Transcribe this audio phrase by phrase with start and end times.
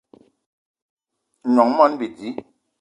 [1.47, 2.29] Gnong i moni bidi